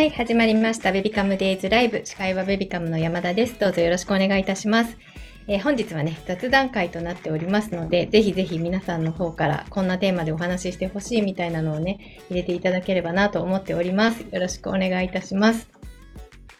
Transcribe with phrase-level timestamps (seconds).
[0.00, 0.92] はい、始まりました。
[0.92, 2.00] ベビカムデイズライブ。
[2.06, 3.60] 司会はベビカムの山田です。
[3.60, 4.96] どうぞよろしくお願いいたします。
[5.46, 11.98] えー本日はね、雑談会となっておりますので、ぜひぜひ皆さんの方からこんなテーマでお話ししてほしいみたいなのをね、
[12.30, 14.22] 入れていただければなと思っております。
[14.22, 15.68] よろしくお願いいたします。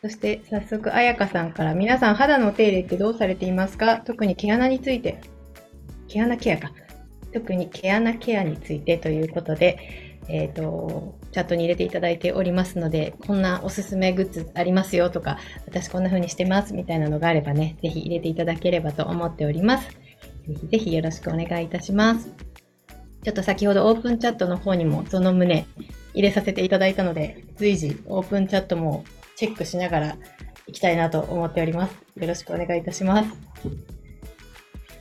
[0.03, 4.03] そして早速、あやかさんから、皆さん肌のお手入れってどうされていますか？
[4.05, 5.19] 特に毛穴について、
[6.09, 6.73] 毛穴ケアか。
[7.33, 9.79] 特に毛穴ケアについてということで、
[10.29, 19.89] えっ、と、チャットに入れていただいておりますので、こんなおすすめグッズありますよとか、私こんな風にしてますみたいなのがあればね、ぜひ入れていただければと思っております。
[19.89, 22.31] ぜひぜひよろしくお願いいたします。
[23.23, 25.67] ちょっと先ほどオープンチャットの方にもその旨
[26.15, 29.05] 入れさせていただいたので、随時オープンチャットも
[29.37, 30.17] チェックしながら
[30.67, 31.95] 行きたいなと思っております。
[32.19, 34.00] よろしくお願いいたします。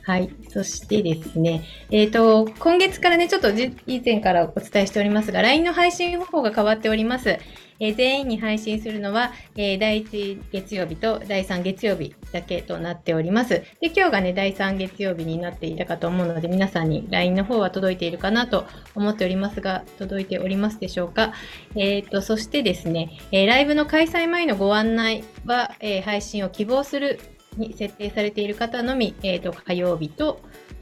[0.02, 0.30] はい。
[0.48, 3.50] そしてですね、えっ、と、今月からね、ちょっと
[3.86, 7.38] 以前からお伝えしておりますが、LINE の配信方法が変わっております。
[7.82, 13.62] えー全員に配信するのは、えー第1月曜日と第3月曜日だけとなっております。
[13.80, 21.32] で、今日がね、第3月曜日になっていたかと思うので、皆さんに LINE の方は届いているかなと思っておりますが、届いておりますでしょうか。
[21.74, 27.18] えっ、と、そしてですね、えライブの開催前のご案内は、え配信を希望する
[27.56, 30.40] に設定されている方のみ、えっ、と、火曜日と、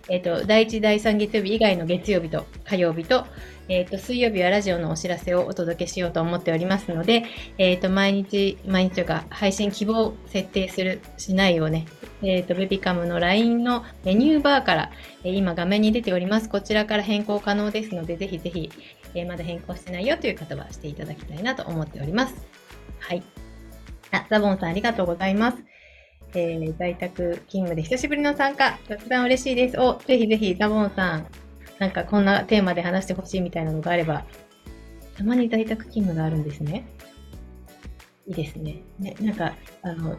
[0.08, 3.26] えっ、と、第1、第3月曜日以外の月曜日と火曜日と、
[3.68, 7.24] えっ、と、水曜日はラジオのお知らせをお届けしようと思っておりますので、
[7.58, 11.86] えっ、と、毎日、毎日というか、配信希望設定する、しないをね、
[12.22, 14.90] えっ、と、ベビカムの LINE のメニューバーから、
[15.24, 16.48] えー今画面に出ております。
[16.48, 18.70] こちらから変更可能ですので、ぜひぜひ、
[19.14, 22.34] えーまだ変更してないよという方はしていただきたいなと思っております。
[22.98, 23.22] はい。
[24.10, 25.77] あ、ザボンさんありがとうございます。
[26.34, 29.78] えー在宅勤務で久しぶりの参加、雑談嬉しいです。
[29.80, 31.26] お、ぜひぜひ、ザボンさん、
[31.78, 34.24] なんかこんなテーマで話してほしいみたいなのがあれば、
[35.16, 36.86] たまに在宅勤務があるんですね。
[38.26, 38.82] いいですね。
[38.98, 40.18] ね、なんか、あの、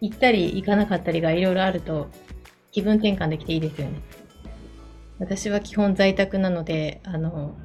[0.00, 2.08] 行ったり行かなかったりがいろいろあると、
[2.72, 4.00] 気分転換できていいですよね。
[5.18, 7.56] 私は基本在宅なので、あの、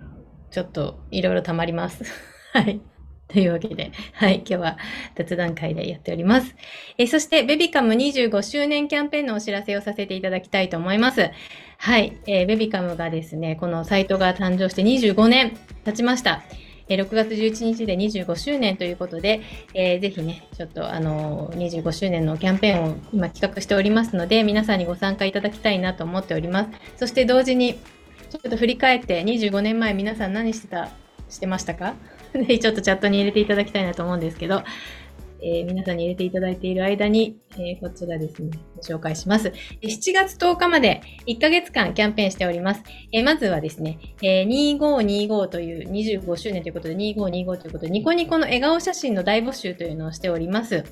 [0.51, 2.03] ちょっといろいろ溜まります。
[2.53, 2.81] はい。
[3.27, 4.77] というわけで、はい、今日は
[5.15, 6.55] 雑談会でやっております。
[6.97, 11.31] えそして、ベビカム25周年キャンペーンのお知らせをさせていただきたいと思います。
[11.77, 16.43] はい、えーベビカムがですね、このサイトが誕生して25年経ちました。
[16.87, 19.41] え6月11日で25周年ということで、
[19.73, 26.69] えーぜひね、ちょっとあのー25周年のキャンペーンを今企画しておりますので、皆さんにご参加いただきたいなと思っております。
[26.97, 27.73] そして同時に、
[28.29, 30.91] ちょっと振り返って25年前皆さん何してた、
[31.27, 31.95] してましたか？
[32.43, 34.63] ぜひちょっとチャットに入れていただきたいなと思うんですけど、
[35.41, 39.53] えー皆さんに入れていただいている間に、えーこちらですね、ご紹介します。
[39.81, 42.83] 7月10日まで1ヶ月間キャンペーンしております。
[43.11, 50.83] えーまずはですね、え2525という25周年ということで2525ということで、ニコニコの笑顔写真の大募集というのをしております。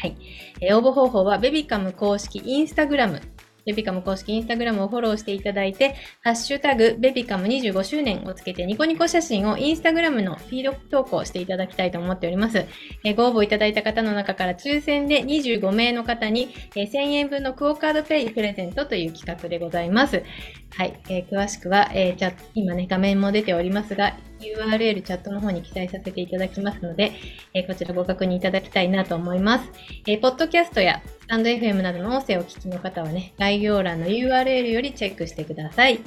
[0.00, 0.16] はい。
[0.60, 3.20] え応募方法は、ベビカム公式インスタグラム、
[3.68, 12.64] ベビカム公式インスタグラムをフォローしていただいて、ハッシュタグ、ベビカム25周年をつけて、ニコニコ写真をインスタグラムのフィード投稿していただきたいと思っております。
[13.04, 20.22] えーご応募いただいた方の中から抽選で25名の方に、えー1000円分のクオカードペイプレゼントという企画でございます。
[20.70, 21.00] はい。
[21.08, 27.12] えー詳しくは、えーチャット今ね、画面も出ておりますが、URL チャットの方に記載させていただきますので、
[27.54, 29.70] えーこちらご確認いただきたいなと思います。
[30.06, 36.00] えーポッドキャストやスタンド FM などの音声をお聞きの方はね、概要欄の URL よりチェックしてください。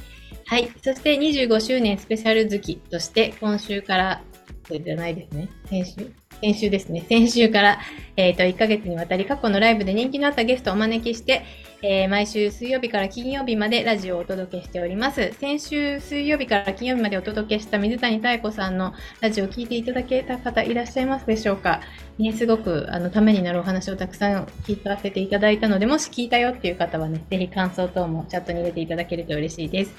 [0.46, 0.70] はい。
[0.84, 4.22] そして25周年スペシャル月として、今週から、
[4.68, 5.50] それじゃないですね。
[5.66, 6.21] 先週？
[6.40, 7.06] 先週ですね。
[7.08, 7.80] 先週から、
[8.16, 11.44] えっ、と、1ヶ月にわたり過去のライブで人気のあったゲストをお招きして、
[11.84, 15.34] えー毎週水曜日から金曜日までラジオをお届けしております。
[15.40, 21.82] 先週水曜日から金曜日までお届けした水谷妙子さんのラジオを聞いていただけた方いらっしゃいますでしょうか
[22.20, 29.96] ね、すごくあのためになるお話をたくさん聞かせていただいたので、もし聞いたよっていう方はね、ぜひ感想等もチャットに入れていただけると嬉しいです。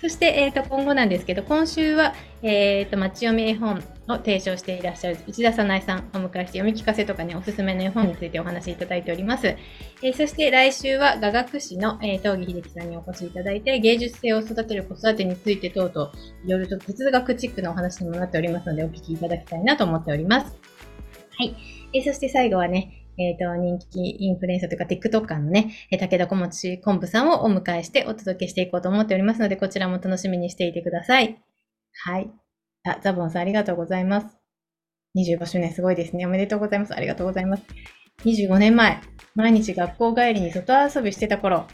[0.00, 9.46] そして、えー、と今後なんですけど、今週は、えー、と町読み絵本を提唱していらっしゃる内田早さんをお迎えして読み聞かせとかね、おすすめの絵本についてお話しいただいております。
[9.46, 16.12] えーそして来週は雅楽師の、えー、東儀秀樹さんにお越しいただいて、芸術性を育てる子育てについて等々、
[16.44, 20.56] いろいろと哲学チックなお話にもなっておりますので、お聞きいただきたいなと思っております。
[21.38, 21.54] はい。
[21.92, 31.38] えーそして最後はね、えっ、と、人気インフルエンサーというか TikToker のね、武田小持昆布さんをお迎えしてお届けしていこうと思っておりますので、こちらも楽しみにしていてください。
[32.04, 32.30] はい。
[32.84, 34.39] あ、ザボンさんありがとうございます。
[35.16, 36.26] 25周年すごいですね。
[36.26, 36.94] おめでとうございます。
[36.94, 37.62] ありがとうございます。
[38.24, 39.00] 25年前、
[39.34, 41.66] 毎日学校帰りに外遊びしてた頃、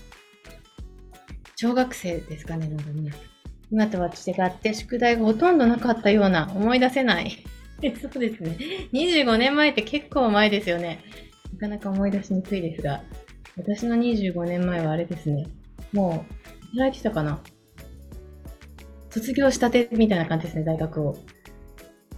[1.57, 3.13] 小学生ですかね、なんかね。
[3.71, 7.45] 今とは違って宿題がほとんどなかったような思い出せない
[8.01, 8.57] そうですね。
[8.93, 11.01] 25年前って結構前ですよね。
[11.55, 13.03] なかなか思い出しにくいですが、
[13.57, 15.47] 私の25年前はあれですね。
[15.93, 17.41] もう、働いてたかな
[19.11, 21.17] 卒業したてみたいな感じですね、大学を。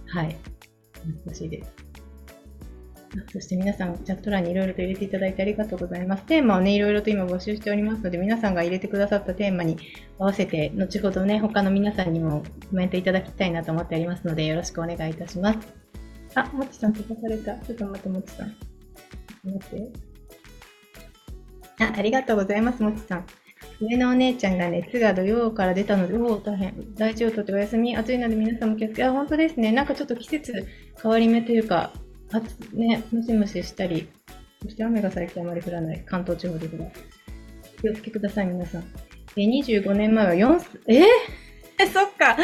[0.07, 0.35] はい。
[1.01, 1.89] 懐かしいです。
[3.31, 6.23] そして皆さん、チャット欄にいろいろと入れていただいてありがとうございます。
[6.25, 9.77] テーマをね、いろいろと今募集しておりますので、皆さんが入れてくださったテーマに
[10.19, 15.73] 合わせて、後ほどね、他の皆さんにもコメントいただきたいなと思っておりますので、よろしくお願いいたします。
[16.35, 17.55] あ、もちさん飛ばされた。
[17.55, 18.55] ちょっと待って、もちさん。
[19.43, 19.91] 待って。
[21.79, 23.25] あ、ありがとうございます、もちさん。
[23.81, 26.73] 上のお姉ちゃんが熱が土曜から出たので、おお、大変。
[26.95, 27.95] 大事をとってお休み。
[27.95, 29.03] 暑いので皆さんも気をつけ。
[29.05, 29.71] あ、本当ですね。
[29.71, 30.67] なんかちょっと季節
[31.01, 31.93] 変わり目というか、
[32.31, 32.41] あ
[32.73, 34.09] ね、ムシムシしたり、
[34.61, 36.85] そして雨が最近あまり降らない関東地方ですが、
[37.81, 38.83] 気をつけください、皆さん。
[39.35, 42.37] え、25年前は4、えー、 そっか。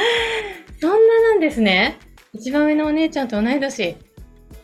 [0.79, 1.97] そんななんですね。
[2.33, 3.95] 一番上のお姉ちゃんと同い年。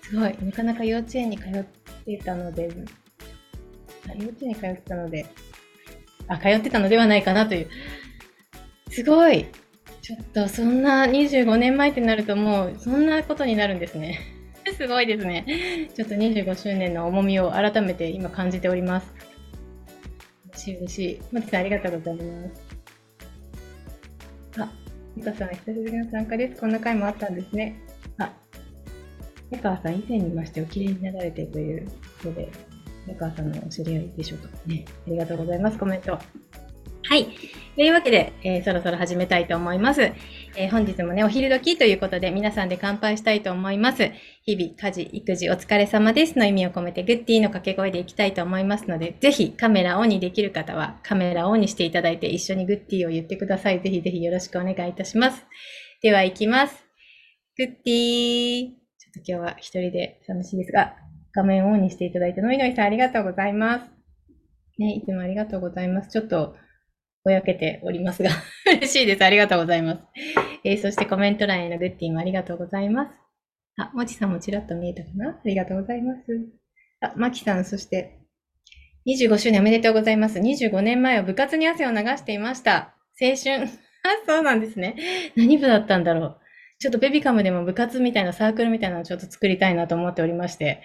[0.01, 0.35] すごい。
[0.43, 1.63] なかなか幼稚園に通っ
[2.05, 5.25] てたので、幼稚園に通ってたので、
[6.27, 7.69] あ、通ってたのではないかなという。
[8.89, 9.45] すごい。
[10.01, 14.19] ちょっと、そんな25年前ってなるともう、そんなことになるんですね。
[14.77, 15.89] すごいですね。
[15.93, 19.13] ちょっと25周年の重みを改めて今感じております。
[20.49, 21.21] 嬉しい嬉しい。
[21.31, 22.61] マテさんありがとうございます。
[24.59, 24.71] あ、
[25.15, 26.59] ミカさん久しぶりの参加です。
[26.59, 27.79] こんな回もあったんですね。
[28.17, 28.33] あ、
[29.51, 31.93] 江川さん以前にましてお綺麗になられてというこ
[32.23, 32.49] とで、
[33.07, 34.85] 江川さんのお知り合いでしょうかね。
[35.07, 35.77] ありがとうございます。
[35.77, 36.19] コメント。
[37.03, 37.25] はい。
[37.75, 40.01] というわけで、えー、そろそろ始めたいと思います。
[40.01, 44.11] えー、本日もね、お昼時ということで、皆さんで乾杯したいと思います。
[44.43, 53.81] 日々、家事、育児、お疲れ様ですの意味を込めて、グッディの掛け声でいきたいと思いますので、ぜひカメラオンにできる方は、カメラオンにしていただいて、一緒にグッディを言ってください。
[53.81, 55.45] ぜひぜひよろしくお願いいたします。
[56.01, 56.85] では、行きます。
[57.57, 60.95] グッディちょっと今日は一人で寂しいですが、
[61.33, 63.91] 画面オンにしていただいて、ノイノイさんありがとうございます。
[64.77, 66.09] ね、いつもありがとうございます。
[66.09, 66.55] ちょっと、
[67.23, 68.31] ぼやけておりますが
[68.65, 69.23] 嬉しいです。
[69.23, 70.07] ありがとうございます。
[70.63, 73.19] えー、そしてコメント欄へのグッティもありがとうございます。
[73.77, 75.29] あ、もちさんもちらっと見えたかな？
[75.29, 76.21] ありがとうございます。
[77.01, 78.19] あ、まきさん、そして、
[79.07, 80.39] 25周年おめでとうございます。
[80.39, 82.95] 25年前は部活に汗を流していました。
[83.19, 83.63] 青春。
[83.63, 83.67] あ、
[84.27, 84.95] そうなんですね。
[85.35, 86.37] 何部だったんだろう。
[86.79, 90.81] ちょっとベビカムでも部活みたいなサークルみたいなのをちょっと作りたいなと思っておりまして、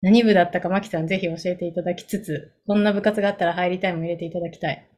[0.00, 4.88] 何部だったかまきさんぜひ教えていただきつつ、こんな部活があったら入りたいも入れていただきたい。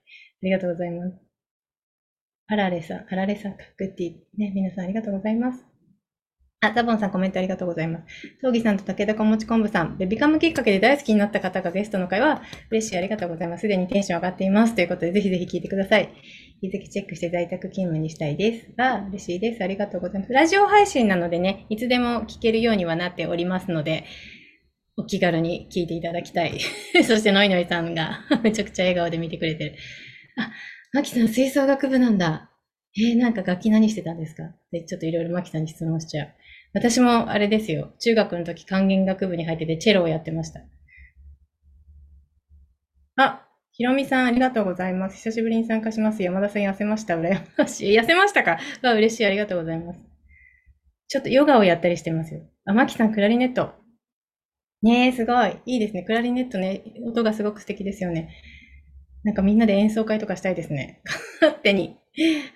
[0.42, 1.16] ありがとうございます。
[2.46, 5.64] あられさん、あられさん、かくってね、皆さんありがとうございます。
[6.62, 8.04] あ、ザボンさんコメントありがとうございます。
[8.42, 13.62] 葬儀さんと武田小餅昆布さん、ベビカムきっかけで大好きになった方がゲストの会は、嬉しい、ありがとうございます。
[13.62, 14.74] すでにテンション上がっています。
[14.74, 16.12] ということで、ぜひぜひ聞いてください。
[16.60, 18.68] 日付チェックして在宅勤務にしたいです。
[18.76, 19.64] あ、嬉しいです。
[19.64, 20.32] ありがとうございます。
[20.32, 24.04] ラジオ配信なのでね、いつでも聞けるようにはなっておりますので、
[24.98, 26.60] お気軽に聞いていただきたい。
[27.04, 29.74] そして、ノイノイさんが めちゃくちゃ笑顔で見てくれてる。
[30.40, 30.52] あ、
[30.92, 32.50] マキさん吹奏楽部なんだ。
[32.96, 34.42] えー、なんか楽器何してたんですか？
[34.72, 36.34] で、ちょっといろいろマキさんに質問しちゃう。
[36.74, 37.92] 私もあれですよ。
[38.00, 40.60] 中学の時管弦楽部に入っててチェロをやってました。
[43.16, 45.16] あ、ひろみさんありがとうございます。
[45.16, 46.22] 久しぶりに参加します。
[46.22, 47.16] 山田さん痩せました。
[47.16, 47.94] 羨ましい。
[47.98, 48.58] 痩せましたか？
[48.82, 49.26] わ、嬉しい。
[49.26, 50.00] ありがとうございます。
[51.08, 52.40] ちょっとヨガをやったりしてますよ。
[52.64, 53.74] あ、マキさんクラリネット。
[54.82, 55.56] ねえ、すごい。
[55.66, 56.02] いいですね。
[56.04, 58.30] クラリネットね、音がすごく素敵ですよね。
[59.24, 61.00] なんかみんなで演奏会とかしたいですね。
[61.40, 61.96] 勝手に。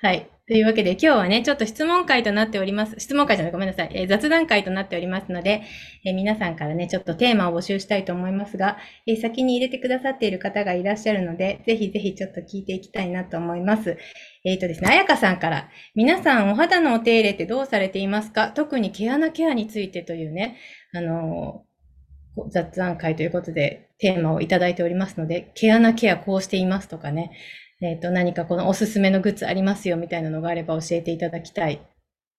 [0.01, 0.29] はい。
[0.47, 2.97] というわけで今日はね、ちょっと質問会となっております。
[2.99, 3.91] 質問会じゃない、ごめんなさい。
[3.95, 5.63] えー、雑談会となっておりますので、
[6.05, 13.97] えー、皆さんからね、ちょっとテーマを募集したいと思いますが、えー、先に入れてくださっている方がいらっしゃるので、ぜひぜひちょっと聞いていきたいなと思います。
[14.45, 18.49] えっ、とですね、あやかさんから、皆さんお肌のお手入れってどうされていますか？
[18.49, 20.59] 特に毛穴ケアについてというね、
[20.93, 21.65] あの
[22.51, 27.31] 雑談会ということでテーマをいただいておりますので、毛穴ケアこうしていますとかね、
[27.81, 31.81] えっ、ー、と、何かこのおすすめのグッズありますよみたいなのがあれば教えていただきたい。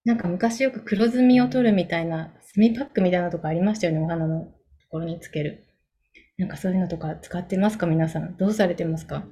[0.04, 4.52] なんか昔よく黒ずみを取るみたいな、墨パックみたいなとこありましたよね、お花のと
[4.92, 5.66] ころにつける。
[6.38, 7.88] なんかそういうのとか使ってますか？
[7.88, 8.38] 皆さん。
[8.38, 9.26] どうされてますか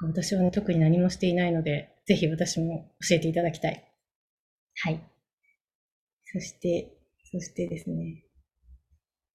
[0.00, 3.84] 私は、ね、特に何もしていないので、ぜひ私も教えていただきたい。
[4.84, 5.00] はい。
[6.32, 6.92] そして、
[7.32, 8.22] そしてですね。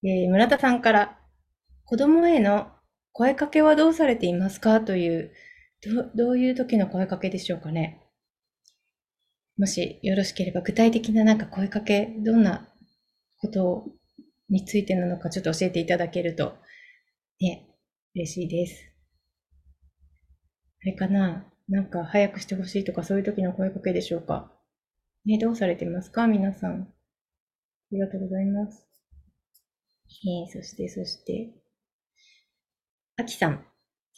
[0.04, 1.18] えー、村田さんから、
[1.84, 2.70] 子供への
[3.12, 4.80] 声かけはどうされていますか？
[4.80, 5.32] という、
[5.82, 8.00] どどういう時の声かけでしょうかね？
[9.58, 12.68] もしよろしければ、具体的ななんか声かけ、どんな
[13.38, 13.84] こと
[14.48, 16.54] についてなのかちょっと教えていただけると、
[17.40, 17.68] ね、
[18.14, 18.84] 嬉しいです。
[20.82, 21.46] あれかな？
[21.68, 24.50] なんか早くしてほしいとかそういう時の声かけでしょうか？
[25.26, 26.26] ね、どうされてますか？
[26.26, 26.82] 皆さん。
[26.82, 26.86] あ
[27.92, 28.86] りがとうございます。
[30.08, 31.50] えー、そして、そして、
[33.16, 33.64] あきさん。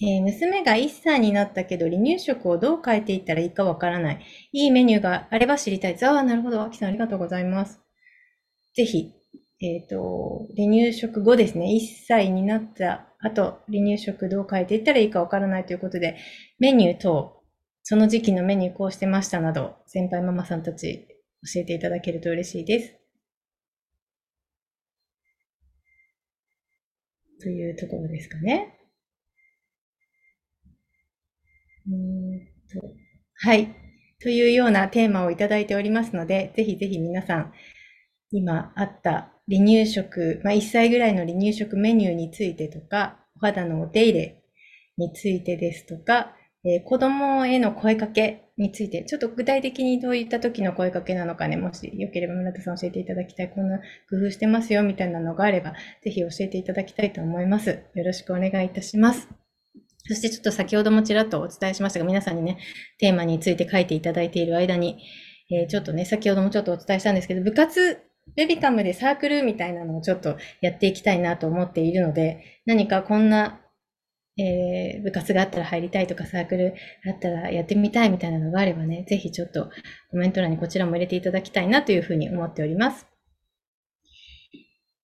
[0.02, 4.24] えー、娘が1歳になったけど、離乳食をどう変えていったらいいかわからない。
[4.52, 6.06] いいメニューがあれば知りたいです。
[6.06, 6.62] ああ、なるほど。
[6.62, 7.80] あきさんありがとうございます。
[8.74, 9.12] ぜひ、
[9.60, 11.66] えっ、と、離乳食後ですね。
[11.66, 16.16] 1歳になった後、離乳食どう変えていったらいいかわからないということで、
[16.58, 17.42] メニュー等、
[17.82, 21.06] その時期のメニューこうしてましたなど、先輩ママさんたち
[21.54, 22.94] 教えていただけると嬉しいです。
[27.40, 28.74] というところですかね。
[28.74, 28.84] と
[33.36, 33.74] はい。
[34.20, 37.52] というようなテーマをいただいておりますので、ぜひぜひ皆さん、
[38.30, 44.42] 今あった離乳食、まあ、1歳ぐらいの離乳食メニューについてとか、お肌のお手入れ
[44.96, 57.84] についてですとか、えー、子供への声かけについて、ちょっと具体的にどういった時の声かけなのかね、もしよければ村田さん教えていただきたい、こんな工夫してますよみたいなのがあれば、ぜひ教えていただきたいと思います。
[57.94, 59.43] よろしくお願いいたします。
[60.06, 62.58] そしてちょっと先ほどもちらっとお伝えしましたが、皆さんにね、
[62.98, 64.98] テーマについて書いていただいている間に、
[65.50, 67.98] えー、ちょっとね、先ほどもちょっとお伝えしたんですけど、部活、
[68.36, 73.60] ベビカムでサークルみたいなのをちょっとやっていきたいなと思っているので、何かこんな、
[74.36, 76.74] えー、部活があったら入りたいとか、サークル
[77.06, 79.70] あったらやってみたいみたいなのがあればね、ぜひちょっと
[80.10, 83.06] コメント欄にこちらも入れていただきたいなというふうに思っております。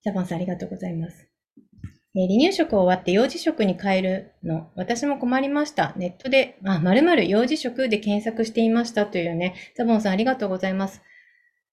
[0.04, 1.29] ザボンさんありがとうございます。
[2.14, 5.92] え離乳食を終わって幼児食に変えるの、私も困りました。
[5.96, 11.02] ネットで、あ、〇〇幼児食で検索していましたというね、ザボンさんありがとうございます。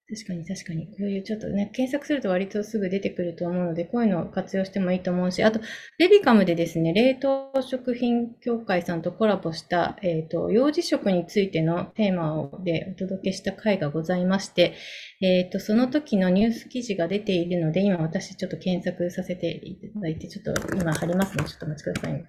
[0.09, 0.87] 確かに確かに。
[0.87, 5.59] こういうちょっとね、検索すると割とすぐ出てくると思うので、こういうのを活用してもいいと思うし、あと、
[5.97, 14.75] ベビカムでですね、冷凍食品協会さんとコラボした、えっ、ー、と、幼児食についてのテーマをでお届けした回がございまして、
[15.19, 21.43] えっ、ー、と、その時のニュース記事が出ているので、今私ちょっと検索させていただいて、ちょっと今貼りますね。
[21.43, 22.25] ちょっとお待ちください、ね。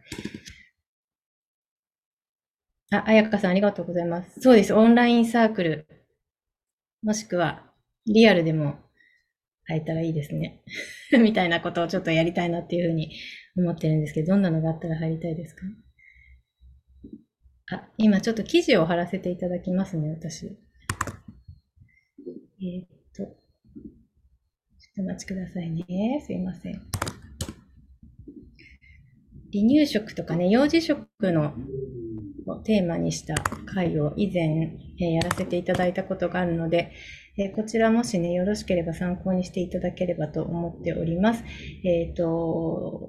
[2.91, 4.41] あ、あやかさんありがとうございます。
[4.41, 4.75] そうです。
[4.75, 5.87] オンラインサークル。
[7.03, 7.68] もしくは、
[8.12, 8.77] リアルでも
[9.67, 10.62] 会えたらいいですね。
[11.21, 13.15] みたいなことをちょっとやりたいなっていうふうに
[13.57, 15.62] 思ってるんですけど、どんなのがあったら入りたいですか？
[17.71, 20.47] あ、今ちょっと記事を貼らせていただきますね、私。
[20.47, 23.35] えー、っと、ちょっ
[24.97, 26.23] とお待ちくださいね。
[26.25, 26.73] すいません。
[29.53, 31.55] 離乳食とかね、幼児食の
[32.47, 33.35] をテーマにした
[33.67, 36.93] 回を以前、え、やらせていただいたことがあるので、
[37.38, 41.45] えこちらもしね、よろしければ参考にしていただければと思っております。
[41.85, 43.00] えっ、ー、と、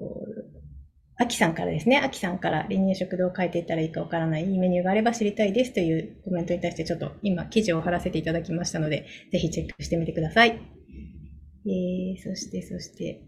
[1.16, 10.50] あきさんからですね、あきさんから離乳食どう書いていったらいいかわからない、いいメニューがあれば知りたいですというコメントに対してちょっと今記事を貼らせていただきましたので、ぜひチェックしてみてください。
[10.50, 13.20] えー、そして、そして、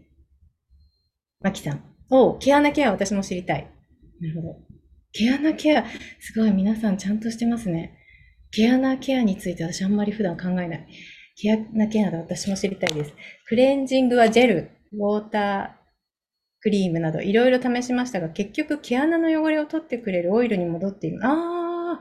[1.43, 1.83] あきさん。
[2.09, 3.69] お毛穴ケア私も知りたい。
[4.21, 4.55] なるほど。
[5.11, 5.85] 毛穴ケア、
[6.19, 7.99] すごい皆さんちゃんとしてますね。
[8.55, 10.87] 毛穴ケアについて私あんまり普段考えない。
[11.35, 13.13] 毛穴ケアで私も知りたいです。
[13.47, 15.83] クレンジングはジェル、ウォーター
[16.59, 21.19] クリームなどいろいろ試しましたが、結局毛穴の汚れを取ってくれるオイルに戻っている。
[21.23, 21.99] あ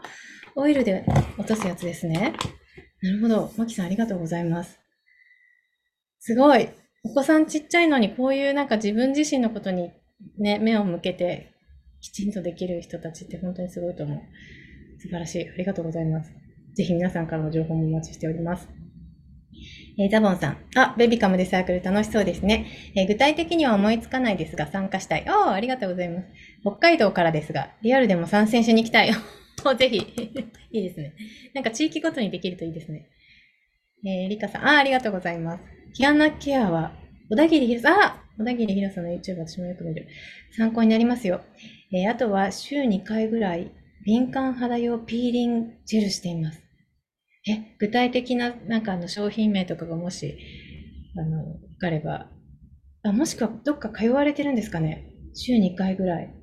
[0.54, 1.04] ー、オイルで
[1.38, 2.34] 落とすやつですね。
[3.00, 3.50] なるほど。
[3.56, 4.78] マキさんありがとうございます。
[6.20, 6.68] すごい。
[7.02, 9.90] お子さんちっちゃいのにこういうなんか自分自身のことに
[10.38, 11.54] ね、目を向けて
[12.00, 14.20] きちんとできる人たちって本当にすごいと思う。
[15.00, 15.48] 素晴らしい。
[15.48, 16.41] ありがとうございます。
[16.74, 18.68] ぜひ皆さんからの情報もお待ちしております。
[19.98, 20.56] えー、ザボンさん。
[20.74, 22.66] あ、ベビカムでサークル楽しそうですね。
[22.96, 25.28] えー、具体的には思いつかないですが参加したい。
[25.28, 26.28] ああ、ありがとうございます。
[26.62, 29.12] 北海道からですが、リアルでも参戦しに行きたい。
[29.78, 29.98] ぜひ。
[30.72, 31.14] いいですね。
[31.54, 33.06] なんか地域ごとにできるといいですね。
[34.04, 34.66] えー、リカさん。
[34.66, 35.64] ああ、ありがとうございます。
[35.92, 36.96] キアナケアは、
[37.28, 38.02] 小田切ひろさん。
[38.02, 40.08] あ小田切ひろさんの YouTube 私もよく見る。
[40.56, 41.42] 参考になりますよ。
[41.92, 43.70] えー、あとは週2回ぐらい
[44.04, 46.60] 敏感肌用ピーリングジェルしています。
[47.48, 50.36] え、具体的ななんかあの商品名とかがもし、
[51.16, 52.30] あの、わかれば、
[53.04, 55.08] あ、もしくはどっか通われてるんですかね？
[55.34, 56.34] 週2回ぐらい。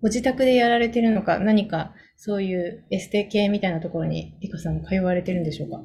[0.00, 5.82] ご自宅でやられてるのか、何かそういうエステ系みたいなところにリカさんも通われてるんでしょうか？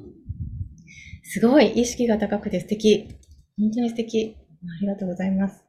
[1.23, 3.09] すごい意識が高くて素敵。
[3.57, 4.35] 本当に素敵。
[4.37, 5.63] ありがとうございます。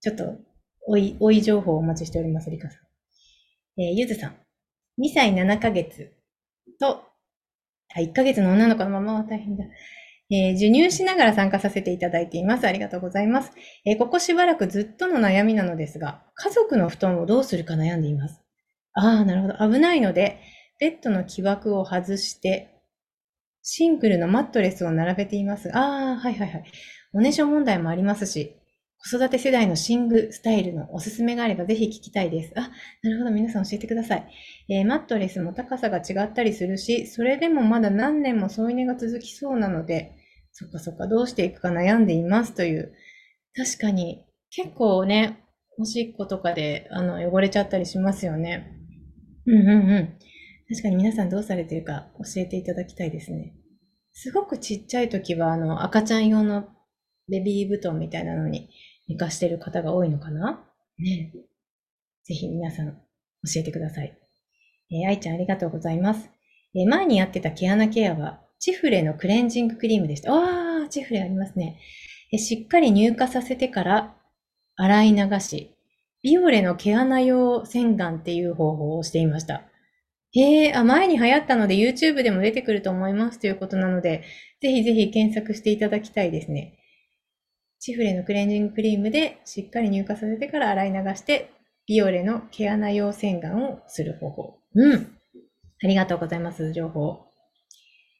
[0.00, 0.36] ちょっと、
[0.86, 2.83] おい、おい情報をお待ちしております、リカさん。
[3.76, 4.36] えー、ゆずさん。
[5.00, 6.12] 2歳7ヶ月
[6.78, 7.02] と、
[7.94, 9.64] あ、1ヶ月の女の子のままは大変だ。
[10.30, 12.66] えー、授乳しながら参加させていただいています。
[12.66, 13.52] ありがとうございます。
[13.84, 18.40] えー、ここしばらくずっとの悩みなのですが、家族の布団をどうするか悩んでいます。
[18.94, 19.72] ああ、なるほど。
[19.72, 20.40] 危ないので、
[20.80, 22.70] ベッドの木枠を外して、
[23.62, 25.74] シングルのマットレスを並べています。
[25.76, 26.64] ああ、はいはいはい。
[27.12, 28.56] おねしょ問題もありますし、
[29.06, 32.54] 子育て世代の寝具スタイルのおすすめがあればぜひ聞きたいです。
[32.56, 32.70] あ、
[33.02, 33.30] なるほど。
[33.30, 34.26] 皆さん教えてください。
[34.70, 40.16] えー、マットレスも高さが違ったりするし、それでもまだ何年も添い寝が続きそうなので、
[40.52, 42.94] そっかそっか、どうしていくか悩んでいますという。
[43.54, 45.44] 確かに、結構ね、
[45.76, 48.72] おしっことかで、あの、汚れちゃったりしますよね。
[49.46, 50.18] うんうんうん。
[50.70, 53.54] 確かに皆さんどうされてるか教えていただきたいですね。
[54.14, 56.68] すごくちっちゃい時は、あの、赤ちゃん用の
[57.28, 58.70] ベビー布団みたいなのに
[59.08, 60.64] 寝かしてる方が多いのかな？
[60.98, 61.32] ね
[62.24, 63.00] ぜひ皆さん教
[63.56, 64.16] えてください。
[64.90, 66.30] えー、愛ちゃんありがとうございます。
[66.74, 70.32] えー、前にやってた毛穴ケアは、チフレのクレンジングクリームでした。
[70.32, 71.78] あー、チフレありますね。
[72.32, 74.14] えー、しっかり乳化させてから
[74.76, 75.70] 洗い流し、
[76.22, 79.64] ビオレの毛穴用洗顔っていう方法をしていました。
[80.32, 84.24] へえ、あ、前に流行ったので YouTube でも出てくると思いますということなので、
[84.62, 86.78] ぜひぜひ検索していただきたいですね。
[87.84, 91.50] チフレのクレンジングクリームでしっかり乳化させてから洗い流して、
[91.86, 94.58] ビオレの毛穴用洗顔をする方法。
[94.74, 95.18] うん。
[95.82, 97.26] ありがとうございます、情報。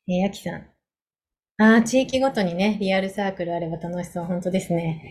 [0.06, 0.66] えー、あきさん。
[1.56, 4.26] ああ、地域ごとにね、リアルサークルあれば楽しそう。
[4.26, 5.02] 本当ですね。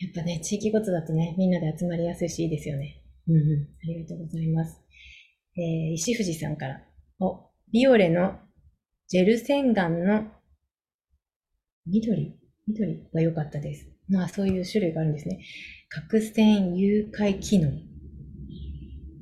[0.00, 3.02] やっぱね、地域ごとだとね、みんなで集まりやすいしいいですよね。
[3.28, 3.42] うんうん。
[3.42, 4.80] ありがとうございます。
[5.54, 6.80] えー、石藤さんから、
[7.20, 8.38] お、ビオレの
[9.06, 10.24] ジェル洗顔の
[11.84, 12.38] 緑？
[12.66, 13.97] 緑が良かったです。
[14.08, 15.40] まあそういう種類があるんですね。
[15.88, 17.70] 角栓誘拐機能。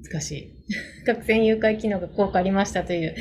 [0.03, 0.53] 難しい。
[1.07, 3.15] 角栓誘拐機能が効果ありましたという、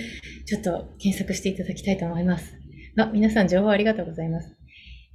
[0.45, 2.55] ちょっと検索していただきたいと思います。
[2.97, 4.55] あ、皆さん情報ありがとうございます。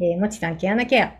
[0.00, 1.14] えー、もちさん、毛穴ケア。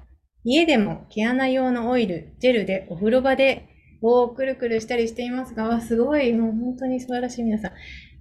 [0.45, 3.69] 家でも毛穴用のオイル、ジェルでお風呂場で
[4.03, 7.73] をくるくるしたりしていますが、すごい、もう本当に素晴らしい皆さん。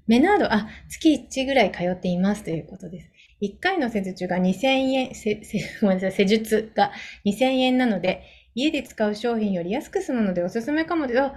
[0.08, 3.12] メナード、あ、月1ぐらい通っていますということです。
[3.42, 6.92] 1回の施術が2000円、せ、 せ、ごめんなさい、施術が
[7.26, 8.24] 2000円なので、
[8.56, 11.22] 家で使う商品より安く済むのでおすすめかもです。
[11.22, 11.36] あ、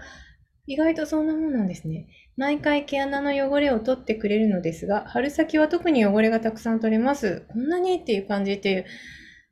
[0.66, 2.06] 意外とそんなもんなんですね。
[2.36, 7.44] 毎回毛穴の汚れを取ってくれるのですが、春先は特に汚れがたくさん取れます。
[7.48, 8.86] こんなにっていう感じっていう。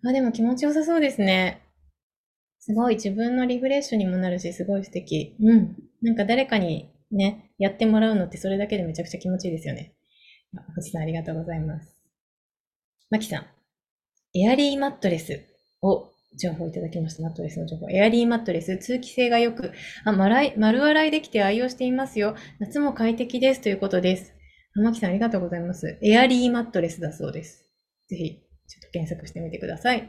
[0.07, 1.63] あ、でも気持ちよさそうですね。
[2.59, 5.37] すごい自分のリフレッシュにもなるし、すごい素敵。
[5.41, 5.77] うん。
[6.03, 9.95] なんか誰かにね、やってもらうのってそれだけでめちゃくちゃ気持ちいいですよね。
[10.77, 12.00] 星さんありがとうございます。
[13.11, 13.47] マキさん、
[14.39, 15.45] エアリーマットレス
[15.83, 17.25] を情報いただきました。
[17.25, 17.91] マットレスの情報。
[17.91, 19.73] エアリーマットレス、通気性が良く、
[20.05, 22.37] あ、丸丸洗いできて愛用していますよ。
[22.61, 24.33] 夏も快適ですということです。
[24.77, 25.99] マキさんありがとうございます。
[26.03, 27.65] エアリーマットレスだそうです。
[28.09, 30.09] ぜひ、ちょっと検索してみてください。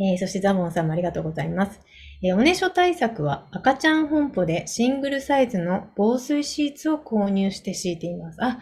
[0.00, 1.82] えー、そしてザボンさんもありがとうございます。
[2.22, 8.38] えー、おねしょ対策は赤ちゃん本舗でシングルサイズの防水シーツを購入して敷いています。
[8.42, 8.58] あ、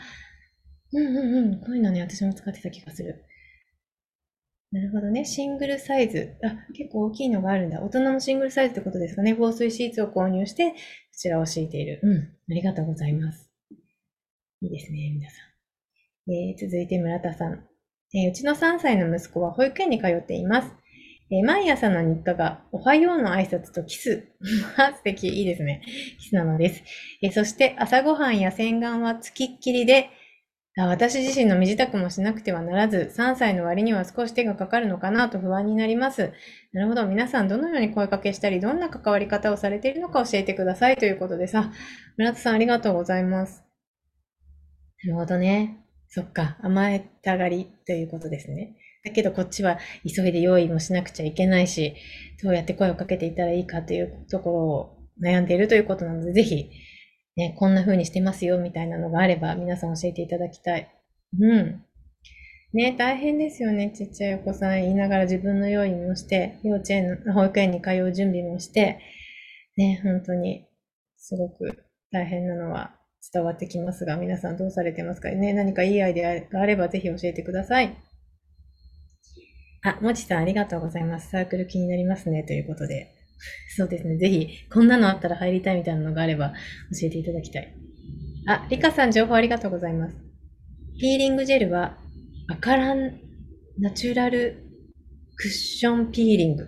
[0.92, 1.61] うんうんうん。
[1.61, 3.24] こういうのね、私も使ってた気がする。
[4.72, 5.24] なるほどね。
[5.24, 6.37] シングルサイズ。
[6.44, 7.83] あ、結構大きいのがあるんだ。
[7.83, 9.35] 大人のシングルサイズってことですかね。
[9.37, 10.76] 防水シーツを購入して、こ
[11.12, 12.00] ちらを敷いている。
[12.03, 12.18] うん。
[12.18, 13.50] ありがとうございます。
[14.62, 15.37] いいですね、皆さ
[16.29, 16.33] ん。
[16.33, 17.66] えー、続いて村田さん。
[18.14, 20.70] えー、うちの3歳の息子は保育園に通っています。
[21.33, 24.29] えー、毎朝の日課が、おはようの挨拶とキス。
[24.42, 25.29] 素敵。
[25.29, 25.83] いいですね。
[26.20, 26.83] キスなのです。
[27.22, 30.11] えー、そして、朝ごはんや洗顔はつきっきりで、
[30.76, 36.33] 私自身の身支度もしなくてはならず、3歳の割には少し手がかかるのかなと不安になります。
[36.72, 37.06] なるほど。
[37.06, 41.72] 皆さんどのように声かけしたり、どんな関わり方をされているのか教えてくださいということでさ、
[42.16, 43.64] 村田さんありがとうございます。
[45.04, 45.85] なるほどね。
[46.09, 46.56] そっか。
[46.62, 48.76] 甘えたがりということですね。
[49.04, 51.94] だけどこっちは急いで用意もしなくちゃいけないし、
[52.42, 56.70] どうやって声をかけていたらいいかというところを悩んでいるということなので、ぜひ、
[57.36, 60.90] ね、こんな風にしてますよみたいなのがあれば皆さん教えていただきたい。
[61.38, 61.84] うん。
[62.72, 63.92] ね、大変ですよね。
[63.96, 69.00] ちっちゃいお子さん言いながら自分の用意もして、幼稚園、保育園に通う準備もして、
[69.76, 70.66] ね、本当に
[71.16, 72.94] すごく大変なのは
[73.32, 77.96] 伝わってきますが、皆さんどうされてますかね、何かいいアイデアがあればぜひ教えてください。
[79.82, 81.30] あ、もちさんありがとうございます。
[81.30, 82.44] サークル気になりますね。
[82.44, 83.19] ということで。
[83.76, 84.16] そうですね。
[84.18, 86.53] ぜひ、こんなのあったら入りたいみたいなのがあれば
[86.92, 87.74] 教えていただきたい。
[88.46, 90.16] あ、リカさん情報ありがとうございます。
[91.00, 91.96] ピーリングジェルは、
[92.48, 93.20] アカラン
[93.79, 94.64] ナチュラル
[95.37, 96.66] クッションピーリング。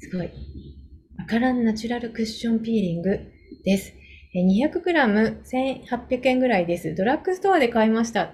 [0.00, 0.30] すごい。
[1.18, 3.20] アカランナチュラルクッションピーリング
[3.64, 3.92] です。
[4.34, 6.94] 200g1800 円ぐらいです。
[6.94, 8.22] ドラッグストアで買いました。
[8.22, 8.32] あ、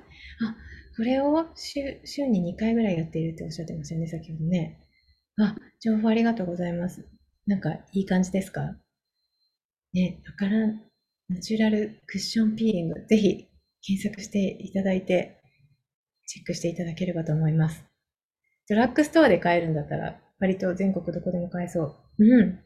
[0.97, 4.79] これを週週に2回ぐらいやっているっておっしゃってましたよね、先ほどね。
[5.39, 7.05] あ、情報ありがとうございます。
[7.47, 8.77] なんかいい感じですか？
[9.93, 10.81] ね、わからん
[11.29, 13.49] ナチュラルクッションピーリング、ぜひ
[13.83, 15.41] 検索していただいて、
[16.27, 17.85] チェックしていただければと思います。
[18.69, 21.95] ドラッグストアで買えるんだったら、割と全国どこでも買えそう。
[22.19, 22.61] うん。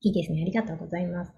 [0.00, 0.42] いいですね。
[0.42, 1.32] ありがとうございます。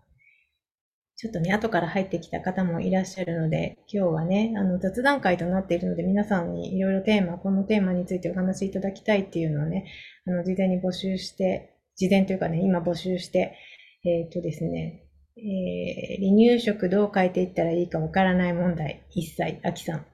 [1.16, 9.86] ちょっとね、後から入ってきた方もいらっしゃるので、今日はね、あの、雑談会となっているので、皆さんにいろいろテーマ、このテーマについてお話しいただきたいっていうのをね、
[10.26, 13.56] あの、事前に募集して、事前というかね、今募集して、
[14.04, 15.04] えっ、ー、とですね、
[15.36, 20.06] えー、離乳食どう変えていったらいいかわからない問題、1歳、あきさん。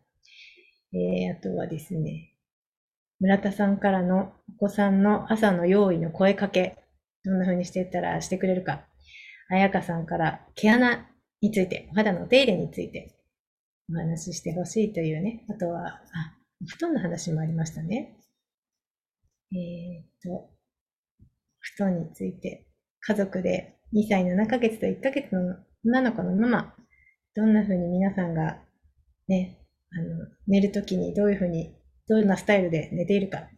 [0.92, 2.34] えー、あとはですね、
[3.20, 6.76] 村田さんからのお子さんの朝の用意の声かけ、
[7.24, 8.88] どんな風にしていったらしてくれるか。
[9.50, 11.08] あやかさんから毛穴
[11.40, 13.14] について、お肌のお手入れについて
[13.90, 15.44] お話ししてほしいというね。
[15.48, 16.00] あとは、あ、
[16.62, 18.18] お布団の話もありましたね。
[19.52, 20.50] えー、っと、
[21.61, 22.66] 布団について、
[23.00, 26.74] 家族で2歳7ヶ月と1ヶ月の女の子のママ、
[27.34, 28.58] どんな風に皆さんが
[29.28, 31.74] ね、あの、寝るときにどういう風に、
[32.08, 33.48] どんなスタイルで寝ているか、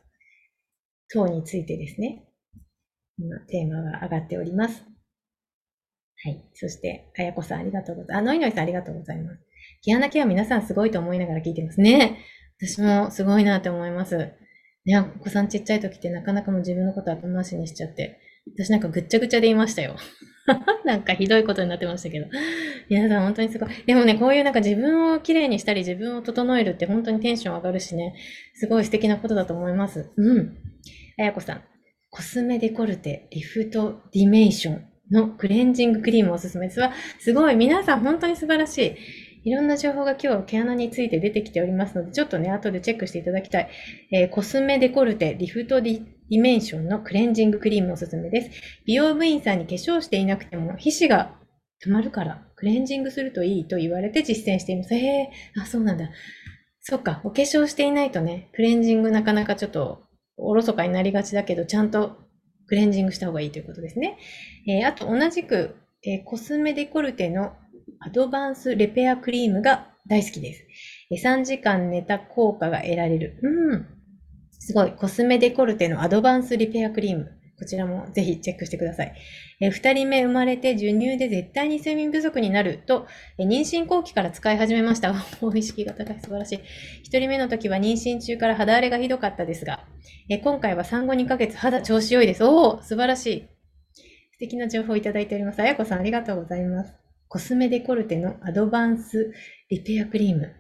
[1.13, 2.29] 等についてですね、
[3.19, 4.90] 今テーマが上がっております。
[6.23, 6.45] はい。
[6.55, 8.19] そして、あやこさんありがとうございます。
[8.19, 9.39] あ、のいのいさんありがとうございます。
[9.83, 12.19] 毛穴ケア皆さんすごいと思いながら聞いてますね。
[12.61, 14.33] 私もすごいなって思います。
[14.85, 18.19] ね、お子さんちっちゃい時ってなかなかもう自分のこと後回しにしちゃって、
[18.55, 19.97] 私なんかぐっちゃぐちゃで言いましたよ。
[20.85, 22.27] なんかひどいことになってましたけど。
[22.91, 23.71] 皆さん本当にすごい。
[23.87, 28.15] でもね、こういうなんか自分をきれいにしたり自分を整えるって本当にテンション上がるしね、
[28.55, 30.11] すごい素敵なことだと思います。
[30.17, 30.57] うん。
[31.19, 31.63] あやこさん。
[32.11, 36.81] コスメデコルテ、リフト、ディメーションのクレンジングクリームおすすめです。
[36.81, 37.57] わ、すごい。
[37.57, 38.79] 皆さん本当に素晴らし
[39.45, 39.51] い。
[39.51, 43.71] いろんな情報が今日毛穴について出てきておりますので、ちょっとね、後でチェックしていただきたい。
[44.13, 48.51] えー、コスメデコルテ、リフトディディメンションのクレンジングクリームおすすめです。
[48.87, 51.35] 美容部員さんに化粧していなくても皮脂が
[51.83, 54.95] 溜まるからクレンジングするといいと言われて実践しています。
[54.95, 56.09] へえ、あ、そうなんだ。
[56.81, 60.05] そっか、お化粧していないとね、クレンジングなかなかちょっと
[60.37, 62.17] おろそかになりがちだけど、ちゃんと
[62.71, 64.17] クレンジングした方がいいということですね。
[64.69, 67.53] えー、あと同じく、えー、コスメデコルテの
[67.99, 70.65] アドバンスレペアクリームが大好きです
[71.11, 71.17] え。
[71.17, 73.41] 3時間寝た効果が得られる。
[73.43, 73.87] うん。
[74.53, 74.93] すごい。
[74.93, 77.40] コスメデコルテのアドバンスリペアクリーム。
[77.61, 79.13] こちらもぜひチェックしてください。
[79.61, 85.15] え二人目生まれて授乳で絶対に睡眠不足になると、え妊娠後期から使い始めました。
[85.43, 86.19] お意識が高い。
[86.21, 86.61] 素晴らしい。
[87.03, 89.85] 一人目の時は妊娠中から肌荒れがひどかったですが、
[90.31, 92.45] え今回は産後2ヶ月肌調子良いです。
[92.45, 93.49] おお素晴らしい。
[94.33, 95.61] 素敵な情報をいただいております。
[95.61, 96.95] あやこさんありがとうございます。
[97.29, 99.35] コスメデコルテのアドバンス
[99.69, 100.55] リペアクリーム。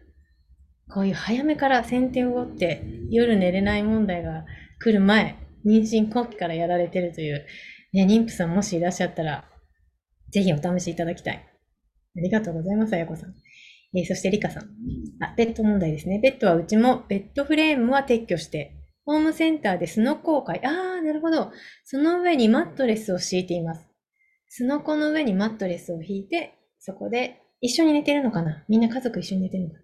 [0.92, 4.44] こういう早めから先手を打って夜寝れない問題が
[4.78, 7.46] 来る前、妊娠後期からやられてるという、
[7.92, 9.48] ね、妊婦さんもしいらっしゃったら、
[10.30, 11.46] ぜひお試しいただきたい。
[12.16, 13.34] ありがとうございます、あやこさん。
[13.96, 14.64] えー、そしてリカさん。
[15.20, 16.20] あ、ベッド問題ですね。
[16.20, 21.50] ベッドはうちもベッドフレームは撤去して、ホームセンターでスノコを買い、あー、なるほど。
[21.84, 23.86] その上にマットレスを敷いています。
[24.48, 29.80] スノコの上にマットレスを引いて、そこで一緒に寝てるのかなみんな家族一緒に寝てるのかな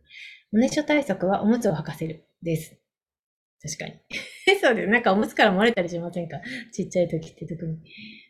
[0.55, 2.25] おねしょ対策はおむつを履かせる。
[2.43, 2.79] です。
[3.63, 3.95] 確かに。
[4.61, 4.89] そうです。
[4.89, 6.41] なんかおむつから漏れたりしませんか？
[6.73, 7.79] ちっちゃい時って特に。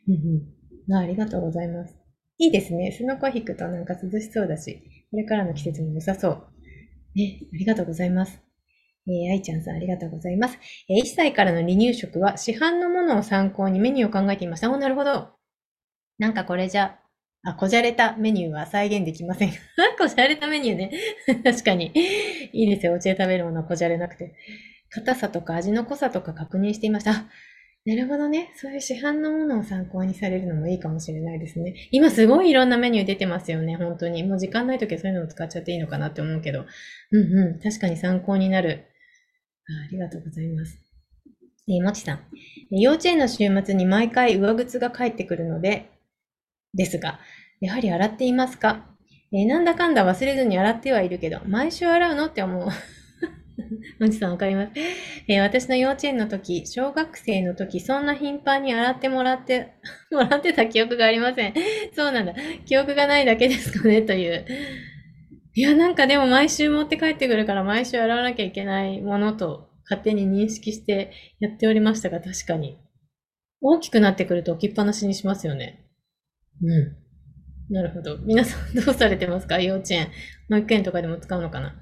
[0.08, 0.14] うん
[0.88, 0.94] うん。
[0.94, 1.96] あありがとうございます。
[2.38, 2.92] いいですね。
[2.92, 6.46] スノコ引くとなんか涼しそうだし、これからの季節も良さそう。
[7.14, 8.40] ね、ありがとうございます。
[9.08, 10.58] えー、愛ちゃんさんありがとうございます。
[10.88, 14.70] えー、1歳からの離乳食は市販のものを参考にメニューを考えていました。
[14.70, 15.30] お、なるほど。
[16.18, 16.98] なんかこれじゃ、
[17.44, 19.50] あ、こじゃれたメニューは再現できません。
[19.98, 20.90] こじゃれたメニューね。
[21.44, 21.92] 確かに。
[22.52, 22.92] いいですよ。
[22.92, 24.34] お家で食べるものはこじゃれなくて。
[24.90, 27.12] 硬さとか味の濃さとか確認していました。
[27.12, 27.26] あ、
[27.84, 28.52] なるほどね。
[28.56, 31.74] そういう市販のものを参考にされるのもいいかもしれないですね。
[31.92, 33.76] 今すごいいろんなメニュー出てますよね。
[33.76, 34.22] 本当に。
[34.24, 36.66] もう時間ない時はそういうのを使っちゃっていいのかなって思うけど。
[37.12, 37.60] うんうん。
[37.60, 38.86] 確かに参考になる。
[39.68, 40.78] あありがとうございます。
[41.68, 42.20] えー、もちさん。
[42.70, 45.90] 幼稚園の週末に毎回上靴が帰ってくるので、
[46.74, 47.20] ですが、
[47.60, 48.86] やはり洗っていますか、
[49.32, 52.26] えー、なんだかんだ忘れずに洗ってはいるけど、毎週洗うの？
[52.26, 52.68] って思う。
[53.98, 54.72] もちさんわかります、
[55.28, 59.74] えー、私の幼稚園の時、小学生の時、そんな頻繁に洗ってもらって、
[60.12, 61.54] もらってた記憶がありません。
[61.94, 62.34] そうなんだ。
[62.64, 64.44] 記憶がないだけですかね、という。
[65.54, 72.78] いや、なんかでも毎週持って帰ってくるから毎週洗わなきゃいけないものと勝手に認識してやっておりましたが、確かに。
[73.62, 75.86] 大きくなってくると置きっぱなしにしますよね。
[76.62, 76.96] うん。
[77.74, 78.18] なるほど。
[78.18, 79.58] 皆さんどうされてますか？
[79.58, 80.08] 幼稚園。
[80.50, 81.74] 保育園とかでも使うのかな？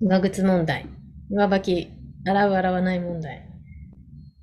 [0.00, 0.86] 上靴問題。
[1.30, 1.90] 上履き、
[2.24, 3.48] 洗う洗わない問題。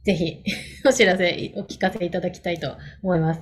[0.04, 0.44] ぜひ、
[0.86, 3.42] お知らせ、お聞かせいただきたいと思います。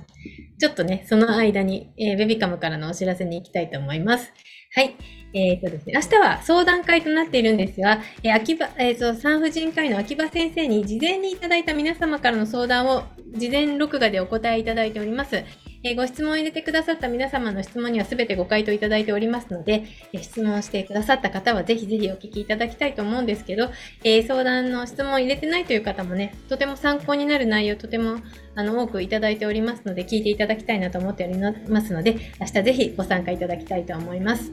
[0.58, 4.32] ちょっとね、その間に、えー、ベビカムからのお知らせに行きたいと思います。
[4.74, 4.96] はい。
[5.34, 13.02] えっ、ー、とですね、明日は相談会となっているんですが、えー、秋葉、えっ、ー、と、産婦人科医の秋葉先生に事前にいただいた皆様からの相談を
[13.36, 15.44] 事前録画でお答えいただいております。
[15.86, 23.68] え、ご質問を入れてくださった皆様の質問には全てご回答いただいておりますので、え、質問してくださった方はぜひぜひお聞きいただきたいと思うんですけど、
[24.02, 28.16] えー、相談の質問を入れてないという方もね、とても参考になる内容とても
[28.54, 34.52] あの多くいただいておりますので、聞いていただきたいなと思っておりますので、明日ぜひご参加いただきたいと思います。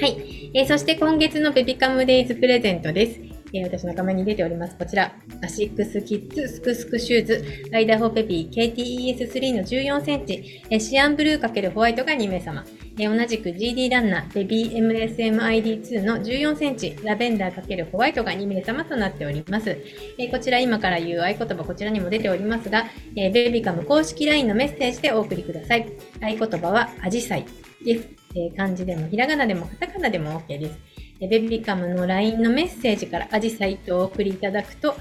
[0.00, 0.50] はい。
[0.54, 3.27] えー、そして今月のベビカムデイズプレゼントです。
[3.52, 4.76] えー、私の画面に出ております。
[4.76, 12.64] こちら、アシックスキッズスクスクシューズ、ライダーフォーベビー KTES3 の14センチ、えー、シアンブルー×ホワイトが2名様、
[12.98, 19.70] えー、同じく GD ランナーベビー MSMID2 の14センチ、ラベンダー×ホワイトが2名様となっております。
[19.70, 25.86] えー、こちら今から言う合言葉こちらにも出ておりますが、えー、ベビカム公式 LINE のメッセージでお送りください。
[26.20, 27.46] 合言葉はアジサイ
[27.84, 28.08] です。
[28.34, 30.78] え漢字でもひらがなでもカタカナでも OK です。
[31.26, 34.94] ベビカムの LINE のメッセージからアジサイトをお送りいただくと、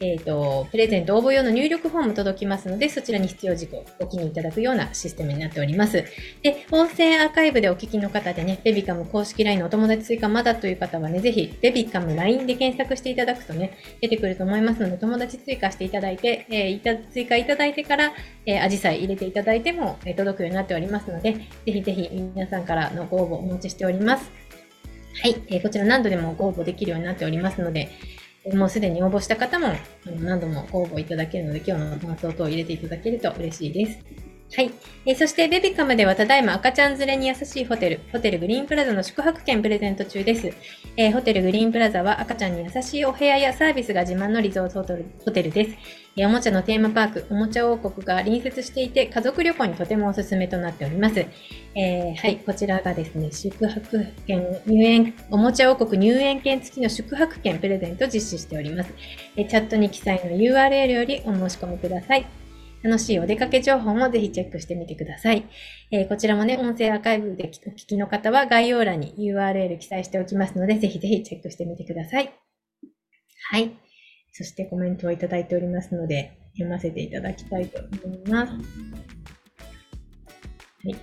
[0.00, 6.04] えっ、ー、と、プレゼント応募用の入力フォーム届きますので、そちらに必要事項をお記入いただくようなシステムになっております。
[6.42, 18.12] で、音声アーカイブでお聞きの方でね、ベビカム公式 LINE のお友達追加まだという方はね、ぜひ、ベビカム LINE で検索していただくとね、出てくると思いますので、友達追加していただいて、えー、いた追加いただいてから、
[18.44, 24.41] えー、アジサイ入れていただいても、えー、届くようになっておりますので、ぜひぜひ皆さんからのご応募お待ちしております。
[25.20, 27.90] はい、えー、こちら何度でもご応募できるようになっておりますので、
[28.54, 29.68] もうすでに応募した方も
[30.20, 33.98] 何度もご応募いただけるので、今日の感想等を入れていただけると嬉しいです。
[34.54, 34.70] はい。
[35.06, 40.50] えー、そして、ベビカムではただいま赤ちゃん連れに優しいホテル、ホテルグリーンプラザの宿泊券プレゼント中です。
[40.96, 44.84] えー、ホテルグリーンプラザは赤ちゃんに優しいお部屋やサービスが自慢のリゾート
[45.24, 45.70] ホテルです。
[46.18, 51.24] おもちゃのテーマパーク、おもちゃ王国が隣接していて、家族旅行にとてもおすすめとなっております。
[51.74, 58.92] えー、はい、こちらがですね、宿泊券、入園、おもちゃ王国入園券付きの宿泊券プレゼント実施しております。
[59.36, 62.26] えチャットに記載の URL よりお申し込みください。
[62.82, 65.48] 楽しいお出かけ情報もぜひチェックしてみてください。
[65.90, 72.34] えー、こちらもね、音声アーカイブでお聞きの方は概要欄に URL 記載しておきますので、ぜひぜひチェックしてみてください。
[73.50, 73.81] はい。
[74.32, 78.52] そしてコメントをいただいておりますので、読ませていただきたいと思います。
[78.52, 78.58] は
[80.90, 80.96] い。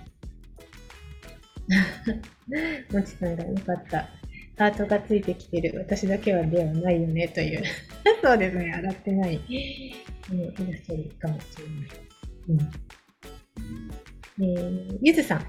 [2.93, 4.09] もちさんがよかった。
[4.57, 5.77] ハートがついてきてる。
[5.77, 7.63] 私だけはではないよね、という。
[8.21, 9.39] そうですね、洗ってない。
[9.49, 12.09] えー、いらっしゃるかもしれない。
[12.49, 12.59] うん。
[14.43, 15.45] えー、ゆずさん。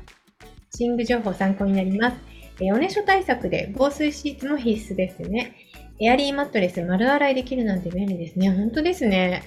[0.79, 2.17] 寝具情報参考になります。
[2.61, 5.57] えー、おねしょ対策で防水シーツも必須ですね。
[6.03, 8.51] エアリーマットレス丸洗いできるなんて便利ですね。
[8.51, 9.43] 本当ですね。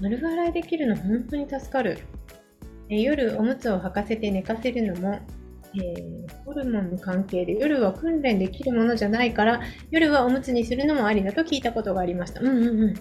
[0.00, 1.98] 丸洗いできるの本当に助かる。
[2.90, 5.18] え、夜おむつを履かせて寝かせるのも、
[5.74, 12.40] えー、ホルモンの関係で夜は訓練できるものじゃないから夜はおむつにするのもありだと聞いたことがありました。
[12.40, 12.94] うんうんうん。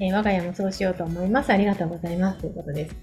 [0.00, 1.50] えー、我が家もそうしようと思います。
[1.50, 2.40] ありがとうございます。
[2.40, 2.96] ということです。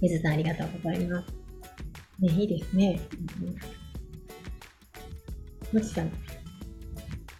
[0.00, 1.34] 水さん、ありがとうございます。
[2.20, 3.00] ね、いいですね。
[5.72, 6.33] もちさん。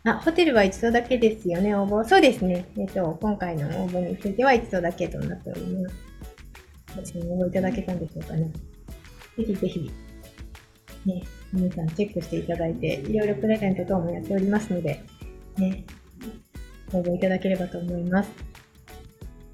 [0.06, 2.06] あ、ホテルは一度だけですよね、応募。
[2.06, 2.66] そうですね。
[2.76, 5.96] えっ、と、今回の応募については一度だけとなっております。
[6.94, 8.52] 私も応募いただけたんでしょうかね。
[9.38, 9.90] ぜひぜひ、
[11.06, 15.02] ね、皆さんチェックしていただいて、いろいろプレゼント等もやっておりますので、
[15.56, 15.84] ね、
[16.92, 18.30] 応募いただければと思います。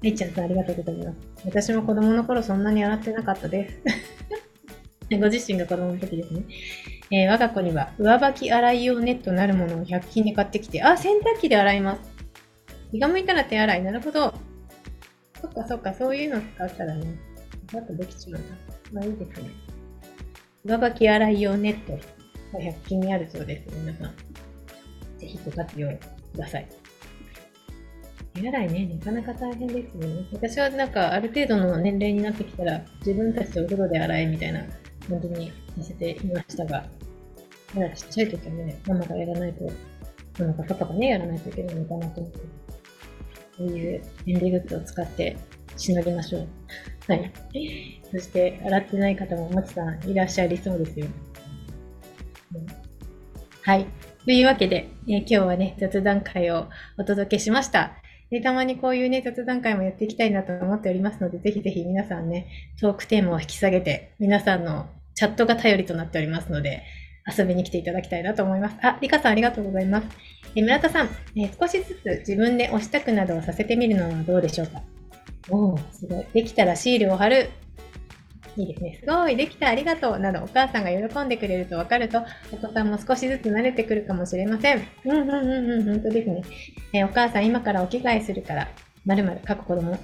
[0.01, 1.17] めいちゃんさんありがとうございます。
[1.45, 3.79] 私も子供の頃そんなに洗ってなかったです。
[5.17, 6.43] ご自身が子供の時ですね。
[7.11, 12.11] えー、我が子には上履き洗い用ネットなるものを100均で買ってきて、あ、洗濯機で洗います。
[12.91, 13.83] 気が向いたら手洗い。
[13.83, 14.33] なるほど。
[15.41, 17.19] そっかそっか、そういうの使ったらね、
[17.73, 18.47] だとできちまうな。
[18.93, 19.49] まあいいですね。
[20.63, 21.93] 上履き洗い用ネット
[22.57, 23.75] が100均にあるそうです。
[23.75, 24.15] 皆さん。
[25.17, 25.99] ぜひご活用く
[26.37, 26.67] ださい。
[28.33, 30.27] 手洗いね、なかなか大変ですよね。
[30.31, 34.61] 私はなんかある程度の年齢になってきたら、自分たちでお風呂で洗えみたいな
[35.09, 36.85] 本当にさせていましたが、
[37.73, 39.71] まだちっちゃい時はね、ママがやらないと、
[40.39, 42.45] ママかパパがね、やらないといけないのかなと思って、こ
[43.59, 45.37] ういう便利グッズを使って
[45.77, 46.47] しのぎましょう。
[47.11, 47.31] はい。
[48.11, 51.07] そして、洗ってない方ももちさんいらっしゃりそうですよ。
[53.63, 53.85] はい。
[54.25, 58.00] というわけで、えー、今日はね、雑談会をお届けしました。
[58.31, 62.47] で、たまにこういうね、雑談会もやっていきたいなと思っておりますので、ぜひぜひ皆さんね、
[62.79, 66.81] トークテーマを引き下げて、皆さんのチャットが頼りとなっておりますので、
[67.37, 68.77] 遊びに来ていただきたいなと思います。
[68.81, 70.07] あ、リカさんありがとうございます。
[70.55, 74.81] え村田さん、え少しずつ自分で押したくなどをさせてみるのはどうでしょうか？
[75.49, 76.25] おお、すごい。
[76.33, 77.49] できたらシールを貼る。
[78.57, 78.97] いいですね。
[78.99, 84.81] すごい、できた、ありがとう、などお母さんが喜んでくれると分かると、お子さんも少しずつ慣れてくるかもしれません。
[85.05, 86.41] うんうんうんうん、本当ですね。
[86.93, 88.67] えー、お母さん今からお着替えするから、
[89.05, 89.97] まるまる各子供も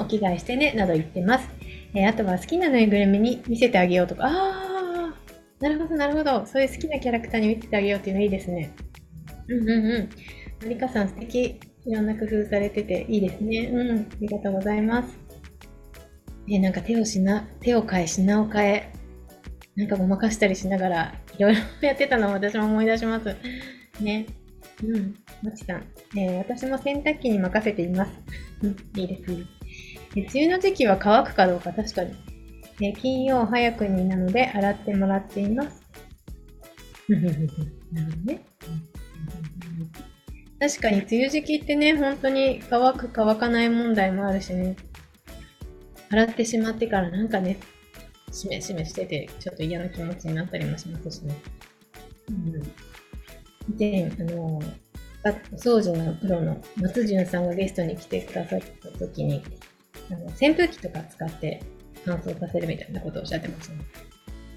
[0.00, 1.48] お着替えしてね、など言ってます。
[1.94, 6.44] えー、あとは好きなぬいぐるみに見せてあげようとか、あー、なるほど、なるほど。
[6.46, 8.70] そういう好きなキャラクターに見せてあげようっていうのいいですね。
[9.48, 10.08] うんうんうん。
[10.62, 11.60] マリカさん素敵。
[11.84, 13.70] いろんな工夫されてていいですね。
[13.72, 13.98] うん。
[13.98, 15.21] ありがとうございます。
[16.48, 18.92] えなんか手をしな、手を変え、品を変え、
[19.76, 23.36] なんかごまかしたりしながら、いろいろやってたのを私も思い出します。
[24.00, 24.26] ね。
[24.82, 25.14] うん。
[25.42, 25.84] まちさん。
[26.16, 28.12] えー、私も洗濯機に任せています。
[28.62, 28.76] うん。
[28.96, 29.44] いいですね。
[30.16, 32.12] 梅雨の時期は乾くかどうか確かに。
[32.80, 35.82] えー、金曜早くになので洗ってもらっています。
[37.08, 38.40] なるほどね。
[40.58, 44.76] 確かに梅雨時期ってね、本当に乾く乾かない問題もあるしね。
[46.12, 47.58] 洗ってしまってからなんかね、
[48.30, 51.34] しめしめしてて、ちょっと嫌な気持ちになったりもしますしね。
[52.28, 54.60] うん、で、あの、
[55.52, 59.42] お掃除のプロの松潤さんがゲストに来てくださった時に、
[60.10, 61.62] あの扇風機とか使って
[62.04, 63.80] 乾燥させるみたいなことをおっしゃってましたね。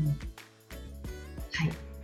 [0.01, 0.17] うん、はい。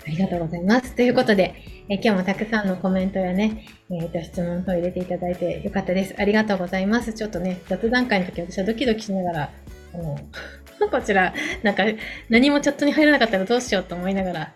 [0.08, 0.96] ありがとうございます。
[0.96, 1.56] ということで、
[1.92, 6.16] え今日もたくさんのコメントやね、えー、と質問等入れていただいてよかったです。
[6.18, 7.12] ありがとうございます。
[7.12, 9.50] ちょっとね、雑談会の時私はドキドキしながら、
[9.94, 10.18] あの
[10.90, 11.84] こちら、なんか
[12.30, 14.54] 何もチャットに入らなかったらどうしようと思いながら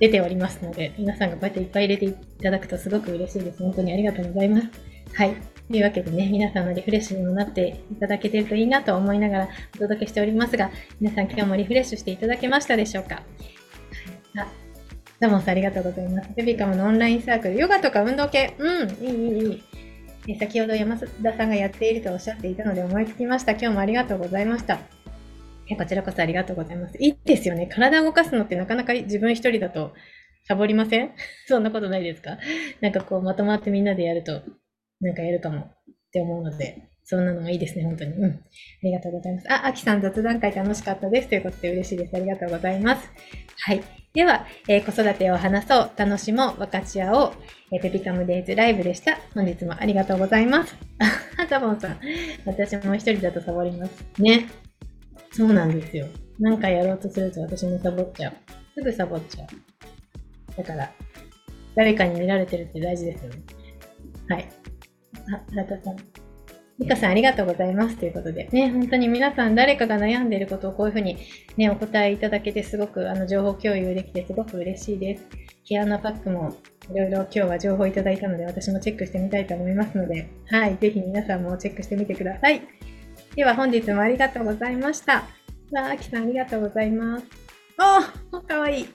[0.00, 3.58] 出ておりますので、皆さんがこうやっていっぱい入れていただくとすごく嬉しいです。
[3.58, 4.68] 本当にありがとうございます。
[5.12, 5.34] はい。
[5.70, 13.22] というわけでね、皆さんのリフレッシュにもなっていただけてるといいなと思いながらお届けしておりますが、皆さん今日もリフレッシュしていただけましたでしょうか？
[14.34, 14.63] はい
[15.20, 16.30] ザモンさんありがとうございます。
[16.36, 19.62] ベビカムのオンラインサークル、ヨガとか運動系、うん、いい、いい、
[20.26, 20.38] いい。
[20.38, 23.52] 先ほど山田さんがやっているとおっしゃっていたので思いつきました。
[23.52, 24.78] 今日もありがとうございました。
[25.78, 26.98] こちらこそありがとうございます。
[26.98, 27.66] いいですよね。
[27.66, 29.94] 体を動かすのってなかなか自分一人だと
[30.46, 31.12] サボりません？
[31.48, 32.38] そんなことないですか？
[32.80, 34.42] なんかこうまとまってみんなでやると、
[35.00, 35.72] なんかやるかもっ
[36.12, 38.12] て思うので、そんなのもいいですね、本当に。
[38.12, 38.30] うん。
[38.30, 38.36] あ
[38.82, 39.52] りがとうございます。
[39.52, 41.28] あ、あきさん雑談会楽しかったです。
[41.28, 42.16] ということで嬉しいです。
[42.16, 43.10] ありがとうございます。
[43.66, 43.82] はい。
[44.14, 47.32] では、えー、子育てを話そう、楽しもう、分かち合おう、
[47.72, 49.18] えー、ペピカムデイズライブでした。
[49.34, 50.74] 本日もありがとうございます。
[51.36, 51.98] あ、ザボンさん。
[52.46, 54.04] 私も一人だとサボります。
[54.18, 54.48] ね。
[55.32, 56.06] そうなんですよ。
[56.38, 58.34] なんかやろうとすると私もサボっちゃう。
[58.74, 60.56] すぐサボっちゃう。
[60.56, 60.90] だから、
[61.74, 63.42] 誰かに見られてるって大事ですよね。
[64.28, 64.48] はい。
[65.32, 66.23] あ、ラタさん。
[66.78, 71.16] ミカさんありがとうございますということで、ね、本当に皆さん誰かが悩んでいることをこういうふうに
[71.56, 75.24] ね、お答えいただけてすごくあの情報共有できてすごく嬉しいです。
[75.64, 76.56] 毛穴パックも
[76.92, 82.60] いろいろ今日は情報いただいたので私もチェックしてみたいと思いますので、はい、ぜひ皆さんもチェックしてみてください。
[83.36, 85.24] では本日もありがとうございました。
[85.70, 87.24] わあ、あきさんありがとうございます。
[88.32, 88.88] おー、かわいい。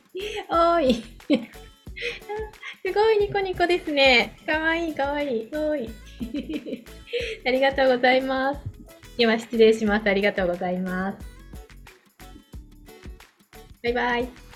[0.50, 0.94] おーい。
[2.86, 4.36] すごいニコニコですね。
[4.46, 5.50] かわいいかわいい。
[5.54, 6.09] おーい。
[7.46, 8.62] ありがとうございます。
[9.18, 10.10] では失礼します。
[10.10, 11.28] ありがとうございます。
[13.84, 14.49] バイバイ。